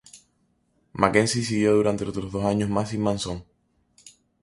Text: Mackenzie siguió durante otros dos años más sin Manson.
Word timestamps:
Mackenzie 0.93 1.43
siguió 1.43 1.75
durante 1.75 2.05
otros 2.05 2.31
dos 2.31 2.43
años 2.43 2.71
más 2.71 2.89
sin 2.89 3.03
Manson. 3.03 3.45